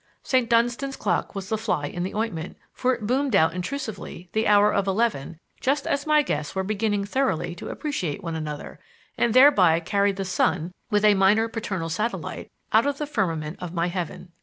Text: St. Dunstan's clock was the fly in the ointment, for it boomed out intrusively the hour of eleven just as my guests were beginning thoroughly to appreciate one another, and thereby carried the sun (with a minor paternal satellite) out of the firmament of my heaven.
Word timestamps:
St. 0.23 0.49
Dunstan's 0.49 0.95
clock 0.95 1.35
was 1.35 1.49
the 1.49 1.59
fly 1.59 1.85
in 1.85 2.01
the 2.01 2.15
ointment, 2.15 2.57
for 2.73 2.95
it 2.95 3.05
boomed 3.05 3.35
out 3.35 3.53
intrusively 3.53 4.29
the 4.33 4.47
hour 4.47 4.73
of 4.73 4.87
eleven 4.87 5.39
just 5.59 5.85
as 5.85 6.07
my 6.07 6.23
guests 6.23 6.55
were 6.55 6.63
beginning 6.63 7.05
thoroughly 7.05 7.53
to 7.53 7.69
appreciate 7.69 8.23
one 8.23 8.33
another, 8.33 8.79
and 9.15 9.35
thereby 9.35 9.79
carried 9.79 10.15
the 10.15 10.25
sun 10.25 10.73
(with 10.89 11.05
a 11.05 11.13
minor 11.13 11.47
paternal 11.47 11.89
satellite) 11.89 12.49
out 12.73 12.87
of 12.87 12.97
the 12.97 13.05
firmament 13.05 13.61
of 13.61 13.75
my 13.75 13.89
heaven. 13.89 14.31